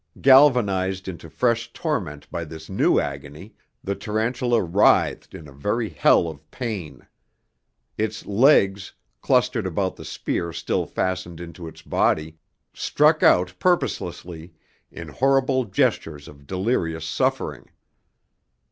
Galvanized 0.19 1.07
into 1.07 1.29
fresh 1.29 1.71
torment 1.73 2.27
by 2.31 2.43
this 2.43 2.71
new 2.71 2.99
agony, 2.99 3.53
the 3.83 3.93
tarantula 3.93 4.59
writhed 4.59 5.35
in 5.35 5.47
a 5.47 5.51
very 5.51 5.89
hell 5.89 6.27
of 6.27 6.49
pain. 6.49 7.05
Its 7.99 8.25
legs, 8.25 8.93
clustered 9.21 9.67
about 9.67 9.95
the 9.97 10.03
spear 10.03 10.51
still 10.51 10.87
fastened 10.87 11.39
into 11.39 11.67
its 11.67 11.83
body, 11.83 12.39
struck 12.73 13.21
out 13.21 13.53
purposelessly, 13.59 14.55
in 14.89 15.07
horrible 15.07 15.65
gestures 15.65 16.27
of 16.27 16.47
delirious 16.47 17.05
suffering. 17.05 17.69